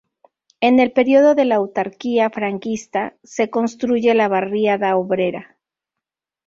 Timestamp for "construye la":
3.51-4.27